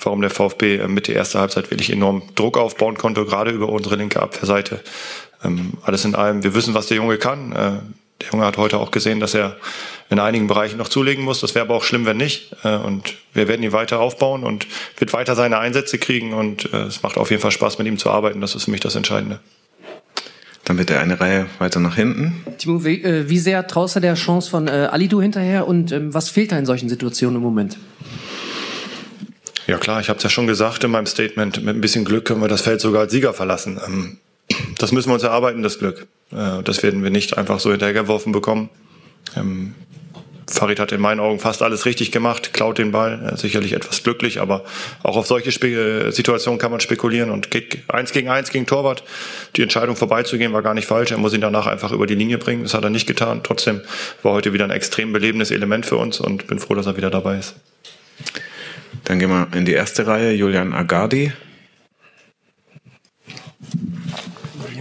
warum 0.00 0.20
der 0.20 0.30
VfB 0.30 0.76
äh, 0.76 0.88
mit 0.88 1.08
der 1.08 1.16
ersten 1.16 1.38
Halbzeit 1.38 1.70
wirklich 1.70 1.90
enorm 1.90 2.22
Druck 2.36 2.58
aufbauen 2.58 2.96
konnte, 2.96 3.24
gerade 3.24 3.50
über 3.50 3.68
unsere 3.68 3.96
linke 3.96 4.22
Abwehrseite. 4.22 4.80
Ähm, 5.44 5.74
alles 5.82 6.04
in 6.04 6.14
allem, 6.14 6.44
wir 6.44 6.54
wissen, 6.54 6.74
was 6.74 6.86
der 6.86 6.96
Junge 6.96 7.18
kann. 7.18 7.92
Der 8.20 8.28
Junge 8.32 8.46
hat 8.46 8.56
heute 8.56 8.78
auch 8.78 8.90
gesehen, 8.90 9.20
dass 9.20 9.34
er 9.34 9.56
in 10.08 10.18
einigen 10.18 10.46
Bereichen 10.46 10.78
noch 10.78 10.88
zulegen 10.88 11.24
muss. 11.24 11.40
Das 11.40 11.54
wäre 11.54 11.64
aber 11.64 11.74
auch 11.74 11.84
schlimm, 11.84 12.06
wenn 12.06 12.16
nicht. 12.16 12.54
Äh, 12.64 12.76
und 12.76 13.14
wir 13.34 13.48
werden 13.48 13.62
ihn 13.62 13.72
weiter 13.72 14.00
aufbauen 14.00 14.44
und 14.44 14.66
wird 14.98 15.12
weiter 15.12 15.34
seine 15.34 15.58
Einsätze 15.58 15.98
kriegen. 15.98 16.32
Und 16.32 16.72
äh, 16.72 16.84
es 16.84 17.02
macht 17.02 17.18
auf 17.18 17.30
jeden 17.30 17.42
Fall 17.42 17.50
Spaß, 17.50 17.78
mit 17.78 17.86
ihm 17.86 17.98
zu 17.98 18.10
arbeiten. 18.10 18.40
Das 18.40 18.54
ist 18.54 18.64
für 18.64 18.70
mich 18.70 18.80
das 18.80 18.94
Entscheidende. 18.94 19.40
Dann 20.64 20.78
wird 20.78 20.90
er 20.90 21.00
eine 21.00 21.20
Reihe 21.20 21.46
weiter 21.58 21.78
nach 21.78 21.94
hinten. 21.94 22.42
Timo, 22.58 22.84
wie, 22.84 23.02
äh, 23.02 23.28
wie 23.28 23.38
sehr 23.38 23.66
traust 23.66 23.96
du 23.96 24.00
der 24.00 24.14
Chance 24.14 24.50
von 24.50 24.66
äh, 24.66 24.88
Alidu 24.90 25.20
hinterher 25.20 25.68
und 25.68 25.92
ähm, 25.92 26.12
was 26.12 26.28
fehlt 26.28 26.50
da 26.50 26.58
in 26.58 26.66
solchen 26.66 26.88
Situationen 26.88 27.36
im 27.36 27.42
Moment? 27.42 27.78
Ja 29.68 29.78
klar, 29.78 30.00
ich 30.00 30.08
habe 30.08 30.16
es 30.16 30.22
ja 30.22 30.30
schon 30.30 30.46
gesagt 30.46 30.82
in 30.82 30.90
meinem 30.90 31.06
Statement. 31.06 31.62
Mit 31.62 31.76
ein 31.76 31.80
bisschen 31.80 32.04
Glück 32.04 32.24
können 32.24 32.40
wir 32.40 32.48
das 32.48 32.62
Feld 32.62 32.80
sogar 32.80 33.02
als 33.02 33.12
Sieger 33.12 33.32
verlassen. 33.32 33.80
Ähm, 33.86 34.18
das 34.78 34.90
müssen 34.92 35.08
wir 35.08 35.14
uns 35.14 35.22
erarbeiten, 35.22 35.62
das 35.62 35.78
Glück. 35.78 36.06
Äh, 36.32 36.62
das 36.62 36.82
werden 36.82 37.02
wir 37.02 37.10
nicht 37.10 37.36
einfach 37.36 37.60
so 37.60 37.70
hinterhergeworfen 37.70 38.32
bekommen. 38.32 38.70
Ähm, 39.36 39.74
Farid 40.48 40.78
hat 40.78 40.92
in 40.92 41.00
meinen 41.00 41.18
Augen 41.18 41.40
fast 41.40 41.62
alles 41.62 41.86
richtig 41.86 42.12
gemacht, 42.12 42.52
klaut 42.52 42.78
den 42.78 42.92
Ball, 42.92 43.34
sicherlich 43.36 43.72
etwas 43.72 44.04
glücklich, 44.04 44.40
aber 44.40 44.64
auch 45.02 45.16
auf 45.16 45.26
solche 45.26 45.50
Spe 45.50 46.12
Situationen 46.12 46.60
kann 46.60 46.70
man 46.70 46.78
spekulieren 46.80 47.30
und 47.30 47.50
geht 47.50 47.78
eins 47.88 48.12
gegen 48.12 48.28
eins 48.28 48.50
gegen 48.50 48.64
Torwart. 48.64 49.02
Die 49.56 49.62
Entscheidung 49.62 49.96
vorbeizugehen 49.96 50.52
war 50.52 50.62
gar 50.62 50.74
nicht 50.74 50.86
falsch. 50.86 51.10
Er 51.10 51.18
muss 51.18 51.34
ihn 51.34 51.40
danach 51.40 51.66
einfach 51.66 51.90
über 51.90 52.06
die 52.06 52.14
Linie 52.14 52.38
bringen. 52.38 52.62
Das 52.62 52.74
hat 52.74 52.84
er 52.84 52.90
nicht 52.90 53.08
getan. 53.08 53.40
Trotzdem 53.42 53.80
war 54.22 54.34
heute 54.34 54.52
wieder 54.52 54.64
ein 54.64 54.70
extrem 54.70 55.12
belebendes 55.12 55.50
Element 55.50 55.84
für 55.84 55.96
uns 55.96 56.20
und 56.20 56.46
bin 56.46 56.60
froh, 56.60 56.74
dass 56.74 56.86
er 56.86 56.96
wieder 56.96 57.10
dabei 57.10 57.38
ist. 57.38 57.56
Dann 59.04 59.18
gehen 59.18 59.30
wir 59.30 59.48
in 59.54 59.64
die 59.64 59.72
erste 59.72 60.06
Reihe. 60.06 60.32
Julian 60.32 60.72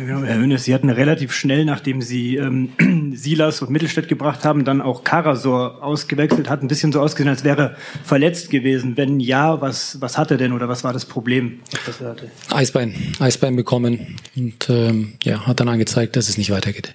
Agardi. 0.05 0.27
Herr 0.27 0.37
Hönes, 0.37 0.63
Sie 0.63 0.73
hatten 0.73 0.89
relativ 0.89 1.33
schnell, 1.33 1.65
nachdem 1.65 2.01
Sie 2.01 2.37
ähm, 2.37 3.13
Silas 3.15 3.61
und 3.61 3.69
Mittelstädt 3.69 4.07
gebracht 4.07 4.45
haben, 4.45 4.65
dann 4.65 4.81
auch 4.81 5.03
Karasor 5.03 5.83
ausgewechselt. 5.83 6.49
Hat 6.49 6.61
ein 6.61 6.67
bisschen 6.67 6.91
so 6.91 7.01
ausgesehen, 7.01 7.29
als 7.29 7.43
wäre 7.43 7.61
er 7.61 7.75
verletzt 8.03 8.49
gewesen. 8.49 8.97
Wenn 8.97 9.19
ja, 9.19 9.61
was, 9.61 9.99
was 10.01 10.17
hat 10.17 10.31
er 10.31 10.37
denn 10.37 10.53
oder 10.53 10.69
was 10.69 10.83
war 10.83 10.93
das 10.93 11.05
Problem, 11.05 11.59
das 11.85 12.01
er 12.01 12.09
hatte? 12.09 12.31
Eisbein, 12.51 12.95
Eisbein 13.19 13.55
bekommen 13.55 14.17
und 14.35 14.69
ähm, 14.69 15.13
ja, 15.23 15.45
hat 15.45 15.59
dann 15.59 15.69
angezeigt, 15.69 16.15
dass 16.15 16.29
es 16.29 16.37
nicht 16.37 16.51
weitergeht. 16.51 16.93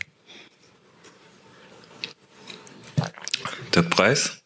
Der 3.75 3.83
Preis? 3.83 4.39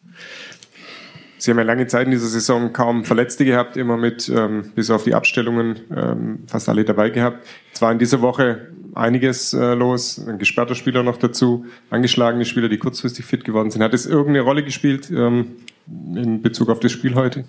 Sie 1.45 1.51
haben 1.51 1.59
ja 1.59 1.63
lange 1.63 1.85
Zeit 1.85 2.05
in 2.05 2.11
dieser 2.11 2.27
Saison 2.27 2.73
kaum 2.73 3.05
Verletzte 3.05 3.45
gehabt, 3.45 3.77
immer 3.77 3.97
mit, 3.97 4.27
ähm, 4.29 4.71
bis 4.73 4.89
auf 4.89 5.03
die 5.03 5.13
Abstellungen, 5.13 5.79
ähm, 5.95 6.39
fast 6.47 6.67
alle 6.69 6.83
dabei 6.83 7.11
gehabt. 7.11 7.45
Es 7.71 7.83
war 7.83 7.91
in 7.91 7.99
dieser 7.99 8.23
Woche 8.23 8.69
einiges 8.95 9.53
äh, 9.53 9.75
los, 9.75 10.19
ein 10.27 10.39
gesperrter 10.39 10.73
Spieler 10.73 11.03
noch 11.03 11.17
dazu, 11.17 11.67
angeschlagene 11.91 12.45
Spieler, 12.45 12.67
die 12.67 12.79
kurzfristig 12.79 13.25
fit 13.25 13.43
geworden 13.43 13.69
sind. 13.69 13.83
Hat 13.83 13.93
es 13.93 14.07
irgendeine 14.07 14.41
Rolle 14.41 14.63
gespielt 14.63 15.11
ähm, 15.11 15.57
in 16.15 16.41
Bezug 16.41 16.69
auf 16.69 16.79
das 16.79 16.91
Spiel 16.91 17.13
heute? 17.13 17.45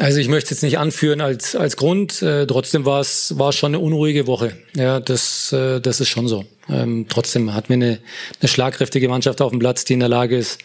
Also 0.00 0.18
ich 0.18 0.28
möchte 0.28 0.52
jetzt 0.52 0.62
nicht 0.62 0.78
anführen 0.78 1.20
als, 1.20 1.54
als 1.54 1.76
Grund, 1.76 2.22
äh, 2.22 2.46
trotzdem 2.46 2.86
war 2.86 3.00
es 3.00 3.34
schon 3.50 3.74
eine 3.74 3.80
unruhige 3.80 4.26
Woche. 4.26 4.56
Ja, 4.74 4.98
das, 4.98 5.52
äh, 5.52 5.78
das 5.78 6.00
ist 6.00 6.08
schon 6.08 6.26
so. 6.26 6.46
Ähm, 6.70 7.04
trotzdem 7.10 7.52
hatten 7.52 7.68
wir 7.68 7.74
eine, 7.74 7.98
eine 8.40 8.48
schlagkräftige 8.48 9.10
Mannschaft 9.10 9.42
auf 9.42 9.50
dem 9.50 9.58
Platz, 9.58 9.84
die 9.84 9.92
in 9.92 10.00
der 10.00 10.08
Lage 10.08 10.38
ist, 10.38 10.58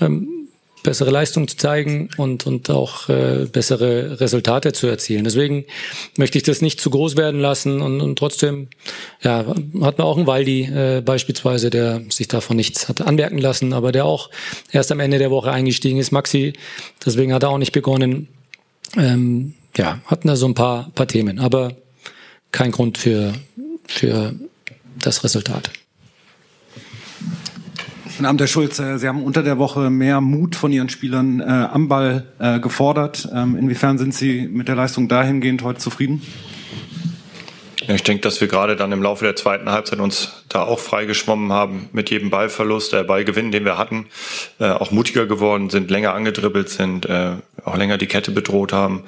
ähm, 0.00 0.41
bessere 0.82 1.10
Leistung 1.10 1.48
zu 1.48 1.56
zeigen 1.56 2.08
und, 2.16 2.46
und 2.46 2.70
auch 2.70 3.08
äh, 3.08 3.46
bessere 3.50 4.20
Resultate 4.20 4.72
zu 4.72 4.86
erzielen. 4.86 5.24
Deswegen 5.24 5.64
möchte 6.16 6.38
ich 6.38 6.44
das 6.44 6.60
nicht 6.60 6.80
zu 6.80 6.90
groß 6.90 7.16
werden 7.16 7.40
lassen 7.40 7.80
und, 7.80 8.00
und 8.00 8.18
trotzdem 8.18 8.68
ja, 9.22 9.46
hat 9.80 9.98
man 9.98 10.06
auch 10.06 10.16
einen 10.16 10.26
Waldi 10.26 10.62
äh, 10.62 11.02
beispielsweise, 11.04 11.70
der 11.70 12.02
sich 12.08 12.28
davon 12.28 12.56
nichts 12.56 12.88
hat 12.88 13.00
anmerken 13.00 13.38
lassen, 13.38 13.72
aber 13.72 13.92
der 13.92 14.04
auch 14.04 14.30
erst 14.70 14.92
am 14.92 15.00
Ende 15.00 15.18
der 15.18 15.30
Woche 15.30 15.52
eingestiegen 15.52 15.98
ist. 15.98 16.10
Maxi, 16.10 16.52
deswegen 17.04 17.32
hat 17.32 17.42
er 17.42 17.50
auch 17.50 17.58
nicht 17.58 17.72
begonnen. 17.72 18.28
Ähm, 18.96 19.54
ja, 19.76 20.00
hatten 20.06 20.28
da 20.28 20.36
so 20.36 20.46
ein 20.46 20.54
paar, 20.54 20.90
paar 20.94 21.08
Themen, 21.08 21.38
aber 21.38 21.76
kein 22.50 22.72
Grund 22.72 22.98
für, 22.98 23.32
für 23.86 24.34
das 25.00 25.24
Resultat. 25.24 25.70
Guten 28.22 28.28
Abend, 28.28 28.40
Herr 28.40 28.46
Schulz. 28.46 28.78
Äh, 28.78 28.98
Sie 28.98 29.08
haben 29.08 29.24
unter 29.24 29.42
der 29.42 29.58
Woche 29.58 29.90
mehr 29.90 30.20
Mut 30.20 30.54
von 30.54 30.70
Ihren 30.70 30.88
Spielern 30.88 31.40
äh, 31.40 31.44
am 31.44 31.88
Ball 31.88 32.22
äh, 32.38 32.60
gefordert. 32.60 33.28
Ähm, 33.34 33.56
inwiefern 33.56 33.98
sind 33.98 34.14
Sie 34.14 34.46
mit 34.46 34.68
der 34.68 34.76
Leistung 34.76 35.08
dahingehend 35.08 35.64
heute 35.64 35.80
zufrieden? 35.80 36.22
Ja, 37.84 37.96
ich 37.96 38.04
denke, 38.04 38.20
dass 38.20 38.40
wir 38.40 38.46
gerade 38.46 38.76
dann 38.76 38.92
im 38.92 39.02
Laufe 39.02 39.24
der 39.24 39.34
zweiten 39.34 39.68
Halbzeit 39.68 39.98
uns 39.98 40.44
da 40.48 40.62
auch 40.62 40.78
freigeschwommen 40.78 41.50
haben 41.50 41.88
mit 41.92 42.10
jedem 42.10 42.30
Ballverlust, 42.30 42.92
der 42.92 43.02
Ballgewinn, 43.02 43.50
den 43.50 43.64
wir 43.64 43.76
hatten, 43.76 44.06
äh, 44.60 44.70
auch 44.70 44.92
mutiger 44.92 45.26
geworden 45.26 45.68
sind, 45.68 45.90
länger 45.90 46.14
angedribbelt 46.14 46.68
sind, 46.68 47.06
äh, 47.06 47.32
auch 47.64 47.76
länger 47.76 47.98
die 47.98 48.06
Kette 48.06 48.30
bedroht 48.30 48.72
haben. 48.72 49.02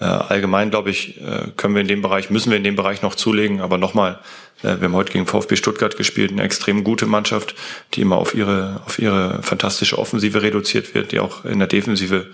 Äh, 0.00 0.04
allgemein, 0.04 0.70
glaube 0.70 0.90
ich, 0.90 1.20
äh, 1.20 1.48
können 1.56 1.74
wir 1.74 1.82
in 1.82 1.88
dem 1.88 2.02
Bereich, 2.02 2.30
müssen 2.30 2.50
wir 2.50 2.56
in 2.56 2.64
dem 2.64 2.76
Bereich 2.76 3.02
noch 3.02 3.16
zulegen. 3.16 3.60
Aber 3.60 3.78
nochmal, 3.78 4.20
äh, 4.62 4.76
wir 4.78 4.82
haben 4.82 4.94
heute 4.94 5.12
gegen 5.12 5.26
VfB 5.26 5.56
Stuttgart 5.56 5.96
gespielt, 5.96 6.30
eine 6.30 6.42
extrem 6.42 6.84
gute 6.84 7.06
Mannschaft, 7.06 7.56
die 7.94 8.02
immer 8.02 8.16
auf 8.16 8.34
ihre, 8.34 8.80
auf 8.86 9.00
ihre 9.00 9.42
fantastische 9.42 9.98
Offensive 9.98 10.40
reduziert 10.40 10.94
wird, 10.94 11.10
die 11.10 11.18
auch 11.18 11.44
in 11.44 11.58
der 11.58 11.66
Defensive 11.66 12.26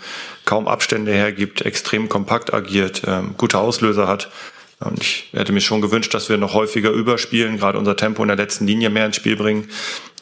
kaum 0.44 0.68
Abstände 0.68 1.12
hergibt, 1.12 1.62
extrem 1.62 2.11
kompakt 2.11 2.52
agiert, 2.52 3.02
ähm, 3.06 3.35
gute 3.38 3.59
Auslöser 3.59 4.09
hat. 4.09 4.30
Und 4.84 5.00
ich 5.00 5.28
hätte 5.32 5.52
mir 5.52 5.60
schon 5.60 5.80
gewünscht, 5.80 6.14
dass 6.14 6.28
wir 6.28 6.36
noch 6.36 6.54
häufiger 6.54 6.90
überspielen, 6.90 7.58
gerade 7.58 7.78
unser 7.78 7.96
Tempo 7.96 8.22
in 8.22 8.28
der 8.28 8.36
letzten 8.36 8.66
Linie 8.66 8.90
mehr 8.90 9.06
ins 9.06 9.16
Spiel 9.16 9.36
bringen. 9.36 9.68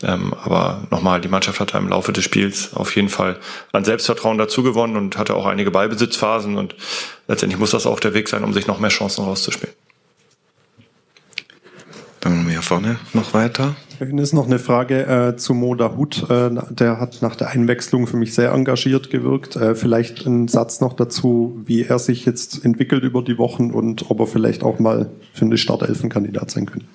Ähm, 0.03 0.35
aber 0.43 0.83
nochmal, 0.91 1.21
die 1.21 1.29
Mannschaft 1.29 1.61
hat 1.61 1.75
im 1.75 1.89
Laufe 1.89 2.13
des 2.13 2.25
Spiels 2.25 2.75
auf 2.75 2.95
jeden 2.97 3.09
Fall 3.09 3.39
an 3.73 3.85
Selbstvertrauen 3.85 4.39
dazu 4.39 4.63
gewonnen 4.63 4.97
und 4.97 5.19
hatte 5.19 5.35
auch 5.35 5.47
einige 5.47 5.71
Ballbesitzphasen. 5.71 6.57
Und 6.57 6.75
letztendlich 7.29 7.59
muss 7.59 7.71
das 7.71 7.87
auch 7.87 8.01
der 8.01 8.15
Weg 8.15 8.29
sein, 8.29 8.45
um 8.45 8.53
sich 8.53 8.67
noch 8.67 8.79
mehr 8.79 8.91
Chancen 8.91 9.25
rauszuspielen. 9.25 9.75
Dann 12.21 12.37
machen 12.37 12.47
wir 12.47 12.52
hier 12.52 12.52
vorne 12.63 12.97
noch 13.13 13.35
weiter. 13.35 13.75
ist 14.01 14.33
noch 14.33 14.47
eine 14.47 14.59
Frage 14.59 15.07
äh, 15.07 15.37
zu 15.37 15.55
Moda 15.55 15.95
Hut. 15.97 16.29
Äh, 16.31 16.51
der 16.71 16.99
hat 16.99 17.23
nach 17.23 17.37
der 17.37 17.51
Einwechslung 17.51 18.07
für 18.07 18.17
mich 18.17 18.35
sehr 18.35 18.53
engagiert 18.53 19.11
gewirkt. 19.11 19.57
Äh, 19.57 19.75
vielleicht 19.75 20.27
ein 20.27 20.49
Satz 20.49 20.81
noch 20.81 20.95
dazu, 20.95 21.61
wie 21.67 21.85
er 21.85 21.99
sich 21.99 22.25
jetzt 22.25 22.65
entwickelt 22.65 23.05
über 23.05 23.23
die 23.23 23.39
Wochen 23.39 23.71
und 23.71 24.11
ob 24.11 24.21
er 24.21 24.27
vielleicht 24.27 24.63
auch 24.63 24.79
mal 24.79 25.11
für 25.33 25.45
eine 25.45 25.59
Startelfenkandidat 25.59 26.51
sein 26.51 26.67
könnte. 26.67 26.87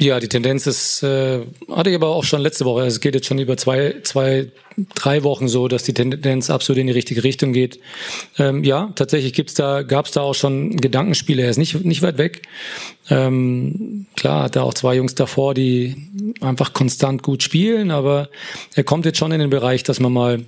Ja, 0.00 0.20
die 0.20 0.28
Tendenz 0.28 0.66
ist, 0.68 1.02
äh, 1.02 1.40
hatte 1.68 1.90
ich 1.90 1.96
aber 1.96 2.08
auch 2.08 2.22
schon 2.22 2.40
letzte 2.40 2.64
Woche. 2.64 2.86
Es 2.86 3.00
geht 3.00 3.16
jetzt 3.16 3.26
schon 3.26 3.38
über 3.40 3.56
zwei, 3.56 3.96
zwei, 4.04 4.46
drei 4.94 5.24
Wochen 5.24 5.48
so, 5.48 5.66
dass 5.66 5.82
die 5.82 5.92
Tendenz 5.92 6.50
absolut 6.50 6.78
in 6.78 6.86
die 6.86 6.92
richtige 6.92 7.24
Richtung 7.24 7.52
geht. 7.52 7.80
Ähm, 8.38 8.62
ja, 8.62 8.92
tatsächlich 8.94 9.32
gibt's 9.32 9.54
da, 9.54 9.82
gab's 9.82 10.12
da 10.12 10.20
auch 10.20 10.36
schon 10.36 10.76
Gedankenspiele. 10.76 11.42
Er 11.42 11.50
ist 11.50 11.56
nicht, 11.56 11.84
nicht 11.84 12.02
weit 12.02 12.16
weg. 12.16 12.42
Ähm, 13.10 14.06
klar, 14.14 14.44
hat 14.44 14.54
er 14.54 14.62
auch 14.62 14.74
zwei 14.74 14.94
Jungs 14.94 15.16
davor, 15.16 15.54
die 15.54 15.96
einfach 16.40 16.74
konstant 16.74 17.24
gut 17.24 17.42
spielen, 17.42 17.90
aber 17.90 18.28
er 18.76 18.84
kommt 18.84 19.04
jetzt 19.04 19.18
schon 19.18 19.32
in 19.32 19.40
den 19.40 19.50
Bereich, 19.50 19.82
dass 19.82 19.98
man 19.98 20.12
mal 20.12 20.44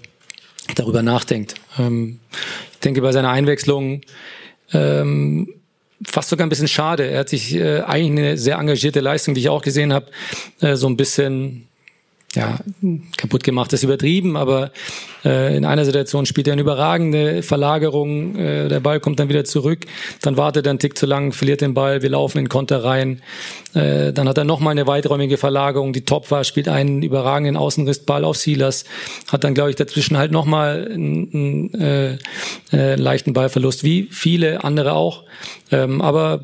darüber 0.76 1.02
nachdenkt. 1.02 1.56
Ähm, 1.76 2.20
ich 2.72 2.78
denke, 2.78 3.02
bei 3.02 3.10
seiner 3.10 3.30
Einwechslung 3.30 4.02
ähm, 4.72 5.54
fast 6.06 6.30
sogar 6.30 6.46
ein 6.46 6.50
bisschen 6.50 6.68
schade. 6.68 7.04
Er 7.06 7.20
hat 7.20 7.28
sich 7.28 7.54
äh, 7.54 7.80
eigentlich 7.80 8.10
eine 8.10 8.38
sehr 8.38 8.56
engagierte 8.56 9.00
Leistung, 9.00 9.34
die 9.34 9.40
ich 9.40 9.48
auch 9.48 9.62
gesehen 9.62 9.92
habe, 9.92 10.06
äh, 10.60 10.76
so 10.76 10.88
ein 10.88 10.96
bisschen 10.96 11.69
ja, 12.36 12.58
kaputt 13.16 13.42
gemacht 13.42 13.72
ist 13.72 13.82
übertrieben, 13.82 14.36
aber 14.36 14.70
äh, 15.24 15.56
in 15.56 15.64
einer 15.64 15.84
Situation 15.84 16.26
spielt 16.26 16.46
er 16.46 16.52
eine 16.52 16.62
überragende 16.62 17.42
Verlagerung, 17.42 18.36
äh, 18.36 18.68
der 18.68 18.78
Ball 18.78 19.00
kommt 19.00 19.18
dann 19.18 19.28
wieder 19.28 19.44
zurück, 19.44 19.80
dann 20.22 20.36
wartet 20.36 20.66
er 20.66 20.70
einen 20.70 20.78
Tick 20.78 20.96
zu 20.96 21.06
lang, 21.06 21.32
verliert 21.32 21.60
den 21.60 21.74
Ball, 21.74 22.02
wir 22.02 22.10
laufen 22.10 22.38
in 22.38 22.48
Konter 22.48 22.84
rein, 22.84 23.20
äh, 23.74 24.12
dann 24.12 24.28
hat 24.28 24.38
er 24.38 24.44
nochmal 24.44 24.72
eine 24.72 24.86
weiträumige 24.86 25.38
Verlagerung, 25.38 25.92
die 25.92 26.04
top 26.04 26.30
war, 26.30 26.44
spielt 26.44 26.68
einen 26.68 27.02
überragenden 27.02 27.56
Außenrissball 27.56 28.24
auf 28.24 28.36
Silas, 28.36 28.84
hat 29.26 29.42
dann, 29.42 29.54
glaube 29.54 29.70
ich, 29.70 29.76
dazwischen 29.76 30.16
halt 30.16 30.30
nochmal 30.30 30.88
einen, 30.88 31.70
einen 31.72 31.74
äh, 31.74 32.18
äh, 32.72 32.94
leichten 32.94 33.32
Ballverlust, 33.32 33.82
wie 33.82 34.06
viele 34.08 34.62
andere 34.62 34.92
auch, 34.92 35.24
ähm, 35.72 36.00
aber 36.00 36.42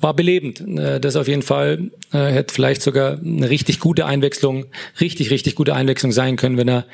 war 0.00 0.14
belebend. 0.14 0.60
Äh, 0.60 1.00
das 1.00 1.16
auf 1.16 1.28
jeden 1.28 1.42
Fall 1.42 1.90
äh, 2.12 2.18
hätte 2.18 2.54
vielleicht 2.54 2.82
sogar 2.82 3.18
eine 3.18 3.50
richtig 3.50 3.80
gute 3.80 4.06
Einwechslung, 4.06 4.66
richtig, 5.00 5.30
richtig 5.30 5.54
gute 5.54 5.74
Einwechslung 5.74 6.12
sein 6.12 6.36
können, 6.36 6.56
wenn 6.56 6.68
er 6.68 6.86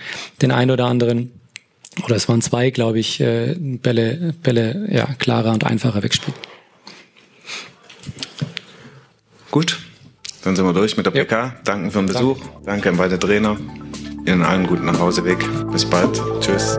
den 0.42 0.50
einen 0.50 0.70
oder 0.70 0.86
anderen, 0.86 1.32
oder 2.04 2.16
es 2.16 2.28
waren 2.28 2.42
zwei, 2.42 2.70
glaube 2.70 2.98
ich, 2.98 3.20
äh, 3.20 3.54
Bälle, 3.58 4.34
Bälle 4.42 4.86
ja, 4.90 5.06
klarer 5.18 5.52
und 5.52 5.64
einfacher 5.64 6.02
wegspielt. 6.02 6.36
Gut, 9.50 9.78
dann 10.44 10.54
sind 10.54 10.64
wir 10.64 10.74
durch 10.74 10.96
mit 10.96 11.06
der 11.06 11.10
PK. 11.10 11.36
Ja. 11.36 11.56
Danken 11.64 11.90
für 11.90 11.98
den 11.98 12.06
Besuch. 12.06 12.38
Danke, 12.38 12.64
Danke 12.66 12.88
an 12.90 12.96
beide 12.98 13.18
Trainer. 13.18 13.56
Ihnen 14.26 14.42
allen 14.42 14.66
guten 14.66 14.84
Nachhauseweg. 14.84 15.38
Bis 15.72 15.84
bald. 15.84 16.20
Tschüss. 16.40 16.78